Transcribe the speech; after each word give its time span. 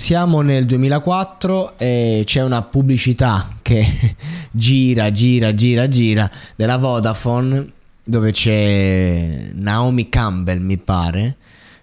Siamo 0.00 0.40
nel 0.40 0.64
2004 0.64 1.76
e 1.76 2.22
c'è 2.24 2.42
una 2.42 2.62
pubblicità 2.62 3.58
che 3.60 4.16
gira, 4.50 5.12
gira, 5.12 5.52
gira, 5.52 5.88
gira 5.88 6.28
della 6.56 6.78
Vodafone 6.78 7.70
dove 8.02 8.32
c'è 8.32 9.50
Naomi 9.52 10.08
Campbell, 10.08 10.62
mi 10.62 10.78
pare, 10.78 11.36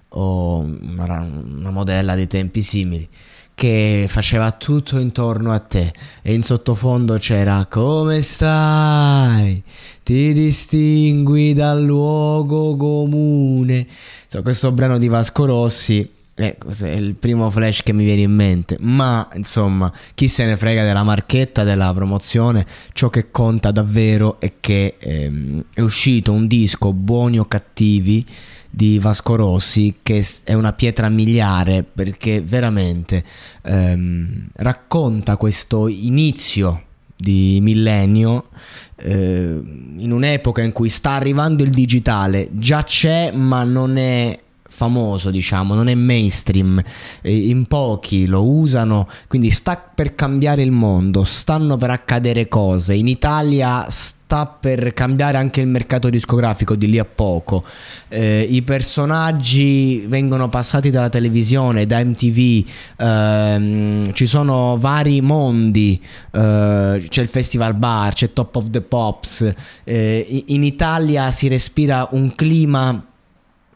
o 0.09 0.57
una, 0.61 1.69
modella 1.69 2.15
dei 2.15 2.25
tempi 2.25 2.63
simili 2.63 3.07
che 3.53 4.07
faceva 4.09 4.49
tutto 4.49 4.97
intorno 4.97 5.51
a 5.51 5.59
te 5.59 5.93
e 6.23 6.33
in 6.33 6.41
sottofondo 6.41 7.17
c'era 7.17 7.67
come 7.69 8.23
stai? 8.23 9.61
Ti 10.01 10.33
distingui 10.33 11.53
dal 11.53 11.83
luogo 11.83 12.75
comune. 12.75 13.85
So, 14.25 14.41
questo 14.41 14.71
brano 14.71 14.97
di 14.97 15.07
Vasco 15.07 15.45
Rossi 15.45 16.15
eh, 16.39 16.55
è 16.55 16.87
il 16.89 17.15
primo 17.15 17.49
flash 17.49 17.81
che 17.81 17.93
mi 17.93 18.03
viene 18.03 18.21
in 18.21 18.31
mente. 18.31 18.77
Ma 18.79 19.27
insomma, 19.33 19.91
chi 20.13 20.27
se 20.27 20.45
ne 20.45 20.55
frega 20.55 20.83
della 20.83 21.03
marchetta, 21.03 21.63
della 21.63 21.91
promozione? 21.93 22.65
Ciò 22.93 23.09
che 23.09 23.31
conta 23.31 23.71
davvero 23.71 24.39
è 24.39 24.53
che 24.59 24.95
ehm, 24.99 25.65
è 25.73 25.81
uscito 25.81 26.31
un 26.31 26.45
disco, 26.45 26.93
buoni 26.93 27.39
o 27.39 27.45
cattivi, 27.45 28.25
di 28.69 28.99
Vasco 28.99 29.35
Rossi, 29.35 29.95
che 30.03 30.23
è 30.43 30.53
una 30.53 30.73
pietra 30.73 31.09
miliare 31.09 31.83
perché 31.83 32.41
veramente 32.41 33.23
ehm, 33.63 34.49
racconta 34.57 35.35
questo 35.37 35.87
inizio 35.87 36.83
di 37.15 37.57
millennio 37.59 38.49
eh, 38.97 39.59
in 39.97 40.11
un'epoca 40.11 40.61
in 40.61 40.73
cui 40.73 40.89
sta 40.89 41.11
arrivando 41.11 41.63
il 41.63 41.71
digitale, 41.71 42.49
già 42.51 42.83
c'è 42.83 43.31
ma 43.31 43.63
non 43.63 43.97
è 43.97 44.39
famoso, 44.77 45.31
diciamo, 45.31 45.73
non 45.73 45.87
è 45.87 45.95
mainstream, 45.95 46.79
in 47.23 47.65
pochi 47.65 48.27
lo 48.27 48.47
usano, 48.47 49.07
quindi 49.27 49.49
sta 49.49 49.75
per 49.75 50.13
cambiare 50.13 50.61
il 50.61 50.71
mondo, 50.71 51.23
stanno 51.23 51.77
per 51.77 51.89
accadere 51.89 52.47
cose. 52.47 52.93
In 52.93 53.07
Italia 53.07 53.87
sta 53.89 54.45
per 54.45 54.93
cambiare 54.93 55.37
anche 55.37 55.61
il 55.61 55.67
mercato 55.67 56.11
discografico 56.11 56.75
di 56.75 56.87
lì 56.87 56.99
a 56.99 57.05
poco. 57.05 57.63
Eh, 58.07 58.45
I 58.47 58.61
personaggi 58.61 60.05
vengono 60.07 60.47
passati 60.47 60.91
dalla 60.91 61.09
televisione, 61.09 61.87
da 61.87 62.03
MTV, 62.03 62.65
ehm, 62.97 64.13
ci 64.13 64.27
sono 64.27 64.77
vari 64.77 65.21
mondi, 65.21 65.99
eh, 66.33 67.03
c'è 67.09 67.21
il 67.23 67.29
Festival 67.29 67.73
Bar, 67.73 68.13
c'è 68.13 68.31
Top 68.31 68.55
of 68.57 68.69
the 68.69 68.81
Pops. 68.81 69.51
Eh, 69.83 70.43
in 70.49 70.63
Italia 70.63 71.31
si 71.31 71.47
respira 71.47 72.07
un 72.11 72.35
clima 72.35 73.03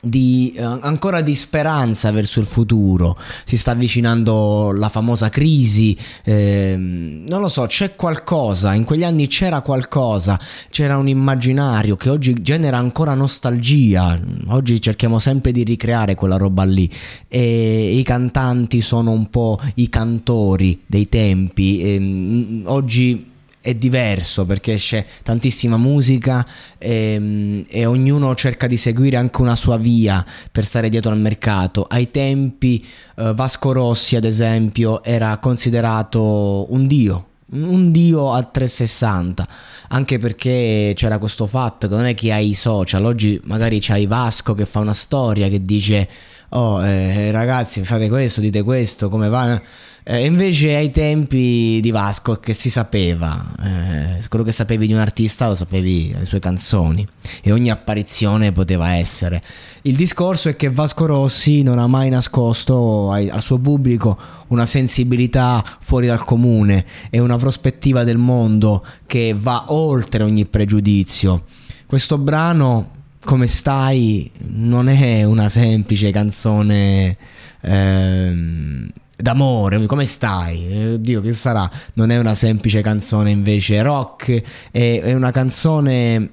di, 0.02 0.52
eh, 0.56 0.64
ancora 0.64 1.22
di 1.22 1.36
speranza 1.36 2.12
verso 2.12 2.40
il 2.40 2.48
futuro. 2.48 3.18
Si 3.44 3.56
sta 3.56 3.72
avvicinando 3.72 4.72
la 4.72 4.90
famosa 4.90 5.30
crisi. 5.30 5.96
Eh, 6.24 6.76
non 6.78 7.40
lo 7.40 7.48
so, 7.48 7.66
c'è 7.68 7.96
qualcosa. 7.96 8.74
In 8.74 8.84
quegli 8.84 9.04
anni 9.04 9.28
c'era 9.28 9.62
qualcosa. 9.62 10.40
C'era 10.70 10.98
un 10.98 11.08
immaginario 11.08 11.96
che 11.96 12.10
oggi 12.10 12.34
genera 12.42 12.78
ancora 12.78 13.14
nostalgia. 13.14 14.20
Oggi 14.48 14.82
cerchiamo 14.82 15.20
sempre 15.20 15.52
di 15.52 15.64
ricreare 15.64 16.16
quella 16.16 16.38
roba 16.38 16.64
lì. 16.64 16.90
E 17.28 17.96
i 17.96 18.04
cantanti 18.04 18.82
sono 18.82 19.12
un 19.12 19.30
po' 19.30 19.60
i 19.76 19.88
cantori 19.90 20.82
dei 20.86 21.08
tempi. 21.08 21.82
E, 21.82 22.64
oggi 22.66 23.30
è 23.62 23.76
diverso 23.76 24.46
perché 24.46 24.76
c'è 24.76 25.06
tantissima 25.22 25.78
musica 25.78 26.46
e, 26.78 27.14
ehm, 27.14 27.64
e, 27.70 27.86
ognuno 27.86 28.34
cerca 28.34 28.66
di 28.66 28.76
seguire 28.76 29.18
anche 29.18 29.42
una 29.42 29.56
sua 29.56 29.78
via 29.78 30.26
per 30.52 30.66
stare 30.66 30.90
dietro 30.90 31.12
al 31.12 31.20
mercato. 31.20 31.84
Ai 31.84 32.10
tempi 32.10 32.84
eh, 33.18 33.34
Vasco 33.34 33.72
Rossi, 33.72 34.16
ad 34.16 34.26
esempio, 34.26 35.04
era 35.04 35.38
considerato 35.38 36.72
un 36.74 36.88
dio. 36.88 37.28
Un 37.52 37.92
dio 37.92 38.32
a 38.32 38.44
360 38.44 39.46
anche 39.90 40.18
perché 40.18 40.94
c'era 40.96 41.18
questo 41.18 41.48
fatto 41.48 41.90
che 41.90 41.96
non 41.96 42.06
è 42.06 42.14
che 42.14 42.32
hai 42.32 42.48
i 42.48 42.54
social 42.54 43.04
oggi 43.04 43.42
magari 43.44 43.80
c'hai 43.82 44.06
Vasco 44.06 44.54
che 44.54 44.66
fa 44.66 44.80
una 44.80 44.94
storia 44.94 45.50
che 45.50 45.62
dice 45.62 46.08
oh 46.54 46.86
eh, 46.86 47.32
ragazzi 47.32 47.84
fate 47.84 48.08
questo 48.08 48.42
dite 48.42 48.64
questo 48.64 49.10
come 49.10 49.28
va 49.28 49.62
eh, 50.04 50.26
invece 50.26 50.76
ai 50.76 50.90
tempi 50.90 51.80
di 51.80 51.92
Vasco 51.92 52.38
che 52.38 52.54
si 52.54 52.72
sapeva, 52.72 53.54
eh, 53.62 54.28
quello 54.30 54.44
che 54.44 54.52
sapevi 54.52 54.88
di 54.88 54.94
un 54.94 55.00
artista 55.00 55.48
lo 55.48 55.54
sapevi 55.54 56.12
le 56.18 56.26
sue 56.26 56.40
canzoni 56.40 57.08
e 57.44 57.52
ogni 57.52 57.70
apparizione 57.70 58.52
poteva 58.52 58.96
essere. 58.96 59.44
Il 59.84 59.96
discorso 59.96 60.50
è 60.50 60.56
che 60.56 60.72
Vasco 60.72 61.06
Rossi 61.06 61.62
non 61.62 61.78
ha 61.78 61.86
mai 61.86 62.10
nascosto 62.10 63.12
ai, 63.12 63.30
al 63.30 63.44
suo 63.44 63.60
pubblico 63.60 64.18
una 64.48 64.66
sensibilità 64.66 65.64
fuori 65.80 66.08
dal 66.08 66.24
comune 66.24 66.84
e 67.12 67.20
una 67.20 67.38
prospettiva 67.38 68.04
del 68.04 68.18
mondo 68.18 68.84
che 69.06 69.36
va 69.38 69.66
oltre 69.68 70.24
ogni 70.24 70.46
pregiudizio. 70.46 71.44
Questo 71.86 72.18
brano, 72.18 73.01
come 73.24 73.48
stai, 73.48 74.30
non 74.48 74.88
è 74.88 75.24
una 75.24 75.50
semplice 75.50 76.12
canzone... 76.12 77.18
Ehm, 77.62 78.92
d'amore, 79.16 79.86
come 79.86 80.06
stai? 80.06 80.94
Oddio, 80.94 81.22
che 81.22 81.32
sarà? 81.32 81.70
Non 81.94 82.10
è 82.10 82.18
una 82.18 82.34
semplice 82.34 82.82
canzone 82.82 83.30
invece 83.30 83.82
rock, 83.84 84.42
è, 84.72 85.02
è 85.02 85.14
una 85.14 85.32
canzone 85.32 86.30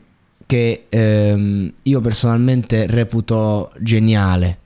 che 0.46 0.86
ehm, 0.88 1.72
io 1.82 2.00
personalmente 2.00 2.86
reputo 2.86 3.70
geniale 3.80 4.58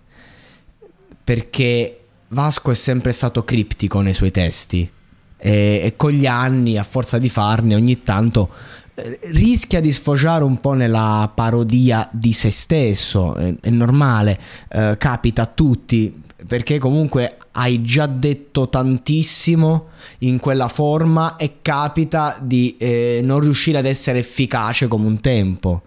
perché 1.25 1.97
Vasco 2.29 2.71
è 2.71 2.75
sempre 2.75 3.11
stato 3.11 3.45
criptico 3.45 4.01
nei 4.01 4.15
suoi 4.15 4.31
testi 4.31 4.89
e, 5.37 5.81
e 5.83 5.95
con 5.97 6.13
gli 6.13 6.27
anni, 6.27 6.79
a 6.79 6.85
forza 6.85 7.19
di 7.19 7.29
farne, 7.29 7.75
ogni 7.75 8.03
tanto 8.03 8.49
rischia 8.95 9.81
di 9.81 9.91
sfociare 9.91 10.45
un 10.45 10.61
po' 10.61 10.75
nella 10.75 11.31
parodia 11.35 12.09
di 12.13 12.33
se 12.33 12.51
stesso, 12.51 13.35
è, 13.35 13.55
è 13.61 13.71
normale, 13.71 14.39
eh, 14.69 14.97
capita 14.99 15.43
a 15.43 15.47
tutti, 15.47 16.23
perché 16.47 16.79
comunque 16.79 17.37
hai 17.53 17.83
già 17.83 18.07
detto 18.07 18.69
tantissimo 18.69 19.89
in 20.19 20.39
quella 20.39 20.69
forma 20.69 21.37
e 21.37 21.59
capita 21.63 22.39
di 22.41 22.77
eh, 22.79 23.21
non 23.23 23.41
riuscire 23.41 23.79
ad 23.79 23.87
essere 23.87 24.19
efficace 24.19 24.89
come 24.89 25.07
un 25.07 25.21
tempo. 25.21 25.83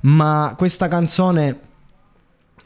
Ma 0.00 0.54
questa 0.56 0.86
canzone 0.86 1.58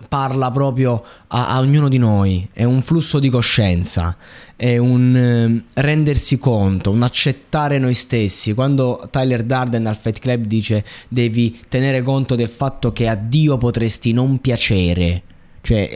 parla 0.08 0.50
proprio 0.50 1.02
a, 1.28 1.48
a, 1.48 1.58
ognuno 1.58 1.88
di 1.88 1.98
noi, 1.98 2.48
è 2.52 2.64
un 2.64 2.82
flusso 2.82 3.18
di 3.18 3.28
coscienza, 3.28 4.16
è 4.56 4.76
un 4.76 5.16
eh, 5.16 5.80
rendersi 5.80 6.38
conto, 6.38 6.90
un 6.90 7.02
accettare 7.02 7.78
noi 7.78 7.94
stessi. 7.94 8.54
Quando 8.54 9.08
Tyler 9.10 9.42
Darden 9.42 9.86
al 9.86 9.96
Fight 9.96 10.18
Club 10.18 10.44
dice 10.44 10.84
devi 11.08 11.60
tenere 11.68 12.02
conto 12.02 12.34
del 12.34 12.48
fatto 12.48 12.92
che 12.92 13.08
a 13.08 13.14
Dio 13.14 13.56
potresti 13.58 14.12
non 14.12 14.38
piacere, 14.38 15.22
cioè, 15.62 15.94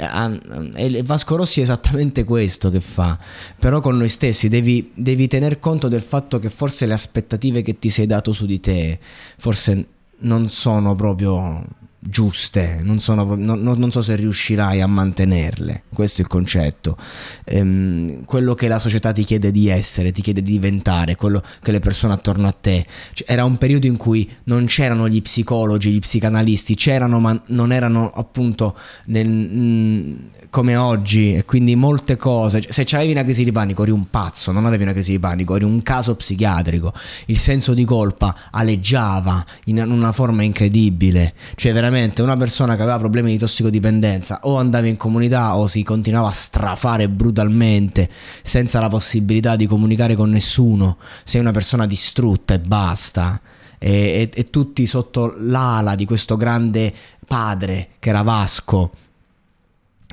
Vasco 1.03 1.34
Rossi 1.34 1.59
è 1.59 1.65
esattamente 1.65 2.23
questo 2.23 2.71
che 2.71 2.81
fa, 2.81 3.19
però 3.59 3.81
con 3.81 3.97
noi 3.97 4.09
stessi 4.09 4.49
devi, 4.49 4.93
devi 4.94 5.27
tener 5.27 5.59
conto 5.59 5.88
del 5.88 6.03
fatto 6.03 6.38
che 6.38 6.50
forse 6.50 6.87
le 6.87 6.93
aspettative 6.93 7.62
che 7.62 7.77
ti 7.77 7.88
sei 7.88 8.06
dato 8.06 8.33
su 8.33 8.47
di 8.47 8.61
te, 8.61 8.97
forse 9.38 9.87
non 10.19 10.49
sono 10.49 10.94
proprio 10.94 11.65
giuste, 12.09 12.81
non, 12.83 13.00
sono, 13.00 13.34
non, 13.34 13.61
non, 13.61 13.91
so 13.91 14.00
se 14.00 14.17
riuscirai 14.17 14.81
a 14.81 14.87
mantenerle, 14.87 15.84
questo 15.93 16.21
è 16.21 16.25
il 16.25 16.31
concetto. 16.31 16.97
Ehm, 17.44 18.25
quello 18.25 18.55
che 18.55 18.69
la 18.69 18.78
società 18.78 19.12
ti 19.12 19.25
chiede 19.25 19.50
di 19.50 19.69
essere, 19.69 20.12
ti 20.12 20.22
chiede 20.22 20.43
di 20.43 20.53
diventare, 20.53 21.17
quello 21.17 21.43
che 21.62 21.72
le 21.72 21.81
persone 21.81 22.15
attorno 22.15 22.47
a 22.47 22.53
te. 22.53 22.87
Cioè, 23.12 23.31
era 23.31 23.44
un 23.44 23.59
periodo 23.59 23.87
in 23.87 23.97
cui 23.97 24.31
non 24.44 24.67
c'erano 24.67 25.09
gli 25.09 25.21
psicologi, 25.21 25.91
gli 25.91 25.99
psicanalisti, 25.99 26.75
c'erano 26.75 27.19
ma 27.21 27.41
non 27.49 27.72
erano 27.72 28.11
appunto 28.11 28.77
nel, 29.06 29.28
mh, 29.28 29.59
mm, 29.59 30.12
come 30.50 30.77
oggi 30.77 31.34
e 31.34 31.44
quindi 31.44 31.75
molte 31.77 32.17
cose. 32.17 32.62
Se 32.69 32.87
avevi 32.93 33.12
una 33.12 33.25
crisi 33.25 33.44
di 33.44 33.53
panico 33.53 33.83
eri 33.83 33.91
un 33.91 34.08
pazzo, 34.11 34.53
non 34.53 34.64
avevi 34.64 34.85
una 34.85 34.93
crisi 34.93 35.12
di 35.12 35.19
panico, 35.19 35.56
eri 35.56 35.64
un 35.64 35.82
caso 35.82 36.14
psichiatrico. 36.14 36.93
Il 37.26 37.38
senso 37.38 37.75
di 37.75 37.85
colpa 37.85 38.49
aleggiava 38.50 39.44
in 39.64 39.79
una 39.79 40.12
forma 40.12 40.43
incredibile, 40.43 41.35
cioè 41.56 41.73
veramente 41.73 41.95
veramente 41.96 42.20
una 42.20 42.37
persona 42.37 42.76
che 42.76 42.82
aveva 42.82 42.98
problemi 42.98 43.32
di 43.32 43.38
tossicodipendenza 43.38 44.40
o 44.43 44.58
andava 44.58 44.87
in 44.87 44.96
comunità 44.96 45.56
o 45.56 45.66
si 45.66 45.82
continuava 45.82 46.28
a 46.28 46.32
strafare 46.32 47.08
brutalmente 47.08 48.08
senza 48.43 48.81
la 48.81 48.88
possibilità 48.88 49.56
di 49.56 49.66
comunicare 49.66 50.14
con 50.14 50.28
nessuno, 50.28 50.98
sei 51.25 51.40
una 51.40 51.52
persona 51.52 51.87
distrutta 51.87 52.54
e 52.54 52.60
basta. 52.60 53.40
E, 53.78 53.90
e, 53.90 54.31
e 54.32 54.44
tutti 54.44 54.87
sotto 54.87 55.34
l'ala 55.38 55.94
di 55.94 56.06
questo 56.06 56.37
grande 56.37 56.93
padre 57.26 57.90
che 57.98 58.08
era 58.08 58.22
Vasco, 58.22 58.90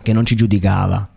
che 0.01 0.13
non 0.13 0.25
ci 0.25 0.35
giudicava 0.35 1.09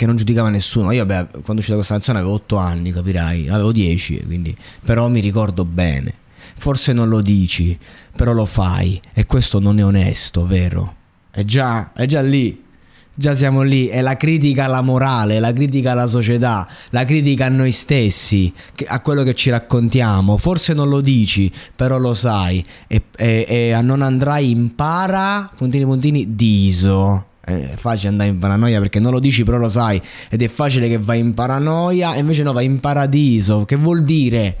che 0.00 0.06
non 0.06 0.16
giudicava 0.16 0.48
nessuno. 0.48 0.92
Io, 0.92 1.04
beh, 1.04 1.26
quando 1.30 1.56
è 1.56 1.58
uscita 1.58 1.74
questa 1.74 1.92
canzone 1.92 2.20
avevo 2.20 2.32
8 2.32 2.56
anni, 2.56 2.90
capirai, 2.90 3.50
avevo 3.50 3.70
10, 3.70 4.22
quindi, 4.24 4.56
però 4.82 5.10
mi 5.10 5.20
ricordo 5.20 5.66
bene. 5.66 6.19
Forse 6.56 6.92
non 6.92 7.08
lo 7.08 7.20
dici, 7.20 7.78
però 8.14 8.32
lo 8.32 8.46
fai 8.46 9.00
e 9.12 9.26
questo 9.26 9.60
non 9.60 9.78
è 9.78 9.84
onesto, 9.84 10.46
vero? 10.46 10.94
È 11.30 11.44
già, 11.44 11.92
è 11.92 12.06
già 12.06 12.22
lì. 12.22 12.68
Già 13.12 13.34
siamo 13.34 13.60
lì, 13.60 13.88
è 13.88 14.00
la 14.00 14.16
critica 14.16 14.64
alla 14.64 14.80
morale, 14.80 15.40
la 15.40 15.52
critica 15.52 15.90
alla 15.90 16.06
società, 16.06 16.66
la 16.88 17.04
critica 17.04 17.46
a 17.46 17.48
noi 17.50 17.70
stessi, 17.70 18.50
a 18.86 19.00
quello 19.00 19.24
che 19.24 19.34
ci 19.34 19.50
raccontiamo. 19.50 20.38
Forse 20.38 20.72
non 20.72 20.88
lo 20.88 21.02
dici, 21.02 21.52
però 21.76 21.98
lo 21.98 22.14
sai. 22.14 22.64
E, 22.86 23.02
e, 23.18 23.44
e 23.46 23.82
non 23.82 24.00
andrai 24.00 24.50
in 24.50 24.74
para, 24.74 25.50
puntini 25.54 25.84
puntini, 25.84 26.34
diso. 26.34 27.26
È 27.44 27.74
facile 27.76 28.08
andare 28.08 28.30
in 28.30 28.38
paranoia 28.38 28.80
perché 28.80 29.00
non 29.00 29.12
lo 29.12 29.20
dici, 29.20 29.44
però 29.44 29.58
lo 29.58 29.68
sai. 29.68 30.00
Ed 30.30 30.40
è 30.40 30.48
facile 30.48 30.88
che 30.88 30.98
vai 30.98 31.18
in 31.18 31.34
paranoia, 31.34 32.14
e 32.14 32.20
invece 32.20 32.42
no, 32.42 32.54
vai 32.54 32.64
in 32.64 32.80
paradiso. 32.80 33.66
Che 33.66 33.76
vuol 33.76 34.02
dire? 34.02 34.56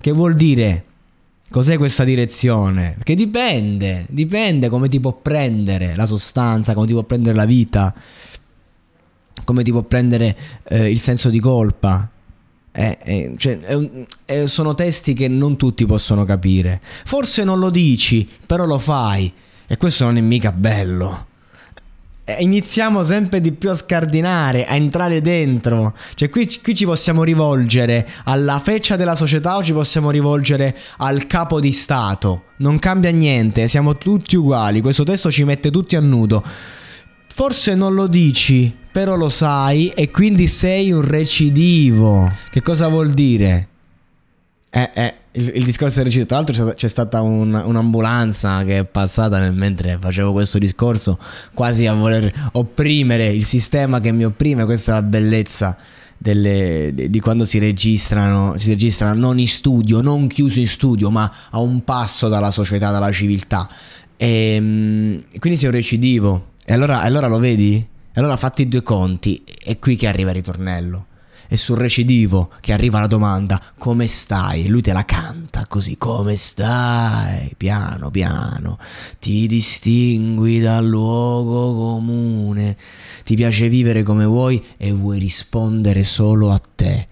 Che 0.00 0.12
vuol 0.12 0.36
dire? 0.36 0.84
Cos'è 1.50 1.78
questa 1.78 2.04
direzione? 2.04 2.94
Perché 2.96 3.14
dipende, 3.14 4.06
dipende 4.08 4.68
come 4.68 4.88
ti 4.88 4.98
può 4.98 5.12
prendere 5.12 5.94
la 5.94 6.06
sostanza, 6.06 6.74
come 6.74 6.86
ti 6.86 6.92
può 6.92 7.04
prendere 7.04 7.36
la 7.36 7.44
vita, 7.44 7.94
come 9.44 9.62
ti 9.62 9.70
può 9.70 9.82
prendere 9.82 10.36
eh, 10.64 10.90
il 10.90 10.98
senso 10.98 11.30
di 11.30 11.38
colpa. 11.38 12.10
Eh, 12.72 12.98
eh, 13.04 13.34
cioè, 13.36 13.60
eh, 14.26 14.48
sono 14.48 14.74
testi 14.74 15.12
che 15.12 15.28
non 15.28 15.56
tutti 15.56 15.86
possono 15.86 16.24
capire. 16.24 16.80
Forse 16.82 17.44
non 17.44 17.60
lo 17.60 17.70
dici, 17.70 18.28
però 18.46 18.64
lo 18.64 18.78
fai. 18.78 19.32
E 19.66 19.76
questo 19.76 20.04
non 20.04 20.16
è 20.16 20.20
mica 20.20 20.50
bello. 20.50 21.26
Eh, 22.26 22.36
iniziamo 22.40 23.04
sempre 23.04 23.42
di 23.42 23.52
più 23.52 23.68
a 23.68 23.74
scardinare, 23.74 24.64
a 24.64 24.74
entrare 24.76 25.20
dentro. 25.20 25.94
Cioè, 26.14 26.30
qui, 26.30 26.48
qui, 26.62 26.74
ci 26.74 26.86
possiamo 26.86 27.22
rivolgere 27.22 28.08
alla 28.24 28.60
feccia 28.60 28.96
della 28.96 29.14
società 29.14 29.56
o 29.56 29.62
ci 29.62 29.74
possiamo 29.74 30.10
rivolgere 30.10 30.74
al 30.98 31.26
capo 31.26 31.60
di 31.60 31.70
Stato. 31.70 32.44
Non 32.58 32.78
cambia 32.78 33.10
niente, 33.10 33.68
siamo 33.68 33.98
tutti 33.98 34.36
uguali. 34.36 34.80
Questo 34.80 35.04
testo 35.04 35.30
ci 35.30 35.44
mette 35.44 35.70
tutti 35.70 35.96
a 35.96 36.00
nudo. 36.00 36.42
Forse 37.26 37.74
non 37.74 37.92
lo 37.92 38.06
dici, 38.06 38.74
però 38.90 39.16
lo 39.16 39.28
sai 39.28 39.88
e 39.88 40.10
quindi 40.10 40.48
sei 40.48 40.92
un 40.92 41.02
recidivo. 41.02 42.32
Che 42.50 42.62
cosa 42.62 42.88
vuol 42.88 43.12
dire? 43.12 43.68
Eh, 44.70 44.90
eh 44.94 45.14
il, 45.34 45.52
il 45.54 45.64
discorso 45.64 45.96
del 45.96 46.06
recidivo. 46.06 46.28
Tra 46.28 46.36
l'altro 46.38 46.74
c'è 46.74 46.88
stata 46.88 47.20
un, 47.20 47.54
un'ambulanza 47.54 48.64
che 48.64 48.78
è 48.78 48.84
passata 48.84 49.38
nel, 49.38 49.54
mentre 49.54 49.98
facevo 50.00 50.32
questo 50.32 50.58
discorso, 50.58 51.18
quasi 51.54 51.86
a 51.86 51.94
voler 51.94 52.50
opprimere 52.52 53.28
il 53.28 53.44
sistema 53.44 54.00
che 54.00 54.12
mi 54.12 54.24
opprime. 54.24 54.64
Questa 54.64 54.92
è 54.92 54.94
la 54.94 55.02
bellezza. 55.02 55.76
Delle, 56.16 56.92
di 56.94 57.20
quando 57.20 57.44
si 57.44 57.58
registrano, 57.58 58.56
si 58.56 58.70
registrano 58.70 59.18
non 59.18 59.38
in 59.38 59.48
studio, 59.48 60.00
non 60.00 60.26
chiuso 60.26 60.58
in 60.58 60.66
studio, 60.66 61.10
ma 61.10 61.30
a 61.50 61.58
un 61.58 61.84
passo 61.84 62.28
dalla 62.28 62.50
società, 62.50 62.90
dalla 62.90 63.12
civiltà. 63.12 63.68
E, 64.16 64.54
ehm, 64.54 65.24
quindi 65.38 65.58
sei 65.58 65.68
un 65.68 65.74
recidivo. 65.74 66.52
E 66.64 66.72
allora, 66.72 67.02
allora 67.02 67.26
lo 67.26 67.38
vedi? 67.38 67.74
E 67.76 68.20
allora 68.20 68.38
fatti 68.38 68.68
due 68.68 68.82
conti. 68.82 69.42
È 69.44 69.78
qui 69.78 69.96
che 69.96 70.06
arriva 70.06 70.30
il 70.30 70.36
ritornello 70.36 71.06
e 71.48 71.56
sul 71.56 71.76
recidivo 71.76 72.50
che 72.60 72.72
arriva 72.72 73.00
la 73.00 73.06
domanda 73.06 73.60
come 73.78 74.06
stai? 74.06 74.68
Lui 74.68 74.82
te 74.82 74.92
la 74.92 75.04
canta 75.04 75.64
così 75.68 75.96
come 75.96 76.36
stai? 76.36 77.54
Piano 77.56 78.10
piano 78.10 78.78
ti 79.18 79.46
distingui 79.46 80.60
dal 80.60 80.86
luogo 80.86 81.74
comune, 81.74 82.76
ti 83.24 83.34
piace 83.36 83.68
vivere 83.68 84.02
come 84.02 84.24
vuoi 84.24 84.62
e 84.76 84.92
vuoi 84.92 85.18
rispondere 85.18 86.04
solo 86.04 86.50
a 86.50 86.60
te 86.74 87.08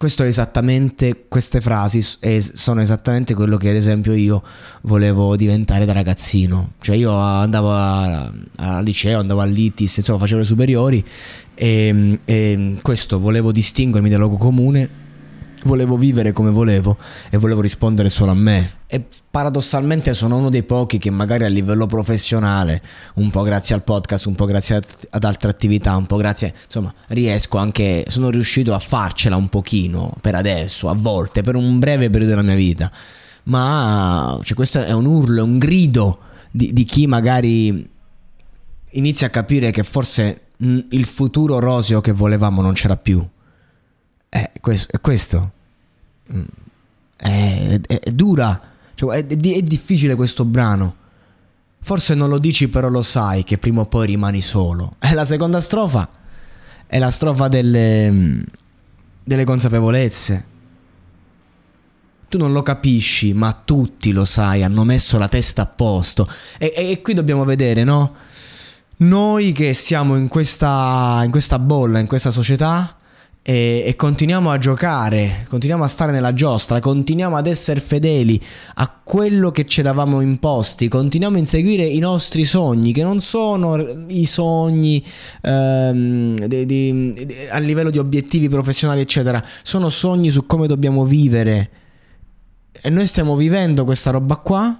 questo 0.00 0.22
è 0.22 0.26
esattamente, 0.28 1.26
queste 1.28 1.60
frasi 1.60 2.00
sono 2.00 2.80
esattamente 2.80 3.34
quello 3.34 3.58
che 3.58 3.68
ad 3.68 3.74
esempio 3.74 4.14
io 4.14 4.42
volevo 4.84 5.36
diventare 5.36 5.84
da 5.84 5.92
ragazzino. 5.92 6.72
Cioè 6.80 6.96
io 6.96 7.12
andavo 7.12 7.70
al 7.70 8.82
liceo, 8.82 9.20
andavo 9.20 9.42
all'ITIS, 9.42 9.98
insomma 9.98 10.20
facevo 10.20 10.40
le 10.40 10.46
superiori 10.46 11.04
e, 11.60 12.18
e 12.24 12.78
questo 12.80 13.20
volevo 13.20 13.52
distinguermi 13.52 14.08
dal 14.08 14.18
luogo 14.18 14.38
comune 14.38 14.88
volevo 15.64 15.98
vivere 15.98 16.32
come 16.32 16.48
volevo 16.48 16.96
e 17.28 17.36
volevo 17.36 17.60
rispondere 17.60 18.08
solo 18.08 18.30
a 18.30 18.34
me. 18.34 18.78
E 18.86 19.04
paradossalmente 19.30 20.14
sono 20.14 20.38
uno 20.38 20.48
dei 20.48 20.62
pochi 20.62 20.96
che 20.96 21.10
magari 21.10 21.44
a 21.44 21.48
livello 21.48 21.86
professionale, 21.86 22.80
un 23.16 23.28
po' 23.28 23.42
grazie 23.42 23.74
al 23.74 23.84
podcast, 23.84 24.24
un 24.24 24.36
po' 24.36 24.46
grazie 24.46 24.80
ad 25.10 25.22
altre 25.22 25.50
attività, 25.50 25.96
un 25.96 26.06
po' 26.06 26.16
grazie, 26.16 26.54
insomma, 26.64 26.94
riesco 27.08 27.58
anche, 27.58 28.04
sono 28.08 28.30
riuscito 28.30 28.72
a 28.72 28.78
farcela 28.78 29.36
un 29.36 29.50
pochino 29.50 30.14
per 30.22 30.36
adesso, 30.36 30.88
a 30.88 30.94
volte, 30.94 31.42
per 31.42 31.56
un 31.56 31.78
breve 31.78 32.08
periodo 32.08 32.30
della 32.30 32.46
mia 32.46 32.56
vita. 32.56 32.90
Ma 33.42 34.38
cioè, 34.42 34.56
questo 34.56 34.82
è 34.82 34.92
un 34.92 35.04
urlo, 35.04 35.40
è 35.40 35.44
un 35.44 35.58
grido 35.58 36.20
di, 36.50 36.72
di 36.72 36.84
chi 36.84 37.06
magari 37.06 37.86
inizia 38.92 39.26
a 39.26 39.30
capire 39.30 39.70
che 39.70 39.82
forse 39.82 40.40
il 40.60 41.04
futuro 41.06 41.58
roseo 41.58 42.00
che 42.00 42.12
volevamo 42.12 42.62
non 42.62 42.74
c'era 42.74 42.96
più 42.96 43.26
è 44.30 44.50
questo. 44.60 44.92
È, 44.92 45.00
questo. 45.00 45.52
Mm. 46.32 46.42
È, 47.16 47.80
è, 47.86 48.00
è 48.00 48.10
dura. 48.12 48.60
Cioè, 48.94 49.18
è, 49.18 49.26
è 49.26 49.62
difficile 49.62 50.14
questo 50.14 50.44
brano. 50.44 50.96
Forse 51.82 52.14
non 52.14 52.28
lo 52.28 52.38
dici, 52.38 52.68
però 52.68 52.88
lo 52.88 53.02
sai 53.02 53.42
che 53.42 53.58
prima 53.58 53.82
o 53.82 53.86
poi 53.86 54.06
rimani 54.06 54.40
solo. 54.40 54.96
E 55.02 55.12
la 55.12 55.24
seconda 55.24 55.60
strofa 55.60 56.08
è 56.86 56.98
la 56.98 57.10
strofa 57.10 57.48
delle, 57.48 58.44
delle 59.22 59.44
consapevolezze. 59.44 60.46
Tu 62.28 62.38
non 62.38 62.52
lo 62.52 62.62
capisci, 62.62 63.32
ma 63.32 63.60
tutti 63.64 64.12
lo 64.12 64.24
sai, 64.24 64.62
hanno 64.62 64.84
messo 64.84 65.18
la 65.18 65.28
testa 65.28 65.62
a 65.62 65.66
posto. 65.66 66.28
E, 66.58 66.72
e, 66.76 66.90
e 66.92 67.02
qui 67.02 67.12
dobbiamo 67.12 67.44
vedere, 67.44 67.82
no? 67.82 68.14
Noi 69.02 69.52
che 69.52 69.72
siamo 69.72 70.14
in 70.16 70.28
questa, 70.28 71.22
in 71.24 71.30
questa 71.30 71.58
bolla, 71.58 72.00
in 72.00 72.06
questa 72.06 72.30
società, 72.30 72.98
e, 73.40 73.82
e, 73.86 73.96
continuiamo 73.96 74.50
a 74.50 74.58
giocare, 74.58 75.46
continuiamo 75.48 75.82
a 75.82 75.88
stare 75.88 76.12
nella 76.12 76.34
giostra, 76.34 76.80
continuiamo 76.80 77.34
ad 77.34 77.46
essere 77.46 77.80
fedeli 77.80 78.38
a 78.74 79.00
quello 79.02 79.50
che 79.52 79.64
ci 79.64 79.80
eravamo 79.80 80.20
imposti, 80.20 80.88
continuiamo 80.88 81.36
a 81.36 81.38
inseguire 81.38 81.86
i 81.86 81.98
nostri 81.98 82.44
sogni, 82.44 82.92
che 82.92 83.02
non 83.02 83.22
sono 83.22 84.04
i 84.08 84.26
sogni 84.26 85.02
ehm, 85.40 86.36
di, 86.36 86.66
di, 86.66 87.12
di, 87.24 87.34
a 87.50 87.58
livello 87.58 87.88
di 87.88 87.96
obiettivi 87.96 88.50
professionali, 88.50 89.00
eccetera, 89.00 89.42
sono 89.62 89.88
sogni 89.88 90.28
su 90.28 90.44
come 90.44 90.66
dobbiamo 90.66 91.06
vivere. 91.06 91.70
E 92.70 92.90
noi 92.90 93.06
stiamo 93.06 93.34
vivendo 93.34 93.84
questa 93.84 94.10
roba 94.10 94.36
qua. 94.36 94.78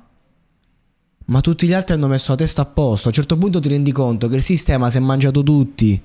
Ma 1.30 1.40
tutti 1.40 1.66
gli 1.66 1.72
altri 1.72 1.94
hanno 1.94 2.08
messo 2.08 2.32
la 2.32 2.36
testa 2.36 2.62
a 2.62 2.66
posto. 2.66 3.06
A 3.06 3.10
un 3.10 3.14
certo 3.14 3.38
punto 3.38 3.60
ti 3.60 3.68
rendi 3.68 3.92
conto 3.92 4.26
che 4.26 4.34
il 4.34 4.42
sistema 4.42 4.90
si 4.90 4.96
è 4.96 5.00
mangiato 5.00 5.44
tutti. 5.44 6.00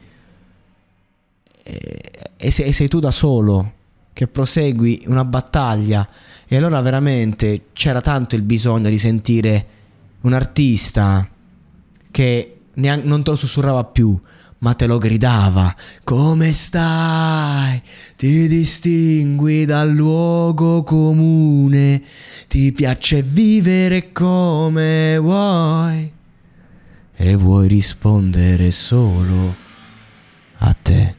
E 2.37 2.51
sei, 2.51 2.71
sei 2.71 2.87
tu 2.87 2.99
da 2.99 3.09
solo 3.09 3.73
che 4.13 4.27
prosegui 4.27 5.03
una 5.07 5.25
battaglia. 5.25 6.07
E 6.47 6.55
allora 6.55 6.79
veramente 6.81 7.65
c'era 7.73 8.01
tanto 8.01 8.35
il 8.35 8.43
bisogno 8.43 8.87
di 8.87 8.99
sentire 8.99 9.67
un 10.21 10.33
artista 10.33 11.27
che 12.11 12.57
non 12.75 13.23
te 13.23 13.29
lo 13.31 13.35
sussurrava 13.35 13.83
più, 13.83 14.19
ma 14.59 14.73
te 14.73 14.87
lo 14.87 14.97
gridava. 14.97 15.75
Come 16.03 16.51
stai? 16.51 17.81
Ti 18.15 18.47
distingui 18.47 19.65
dal 19.65 19.91
luogo 19.91 20.83
comune, 20.83 22.01
ti 22.47 22.71
piace 22.71 23.21
vivere 23.21 24.11
come 24.11 25.17
vuoi 25.17 26.11
e 27.17 27.35
vuoi 27.35 27.67
rispondere 27.67 28.71
solo 28.71 29.55
a 30.57 30.75
te. 30.81 31.15